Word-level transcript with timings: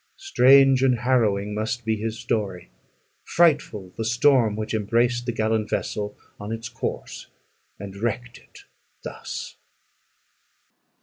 Strange 0.17 0.81
and 0.81 0.97
harrowing 1.01 1.53
must 1.53 1.85
be 1.85 1.95
his 1.95 2.17
story; 2.17 2.71
frightful 3.23 3.93
the 3.97 4.03
storm 4.03 4.55
which 4.55 4.73
embraced 4.73 5.27
the 5.27 5.31
gallant 5.31 5.69
vessel 5.69 6.17
on 6.39 6.51
its 6.51 6.69
course, 6.69 7.27
and 7.79 7.95
wrecked 7.95 8.39
it 8.39 8.63
thus! 9.03 9.57